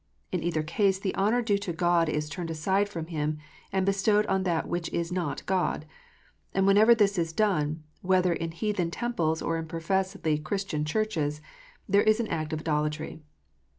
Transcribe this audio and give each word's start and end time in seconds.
In 0.31 0.41
either 0.41 0.63
case 0.63 0.97
the 0.97 1.15
honour 1.15 1.43
due 1.43 1.59
to 1.59 1.71
God 1.71 2.09
is 2.09 2.27
turned 2.27 2.49
aside 2.49 2.89
from 2.89 3.05
Him, 3.05 3.37
and 3.71 3.85
bestowed 3.85 4.25
on 4.25 4.41
that 4.41 4.67
which 4.67 4.89
is 4.89 5.11
not 5.11 5.45
God. 5.45 5.85
And 6.55 6.65
whenever 6.65 6.95
this 6.95 7.19
is 7.19 7.31
done, 7.31 7.83
whether 8.01 8.33
in 8.33 8.49
heathen 8.49 8.89
temples 8.89 9.43
or 9.43 9.57
in 9.59 9.67
professedly 9.67 10.39
Christian 10.39 10.85
churches, 10.85 11.39
there 11.87 12.01
is 12.01 12.19
an 12.19 12.25
act 12.29 12.51
of 12.51 12.61
idolatry. 12.61 13.21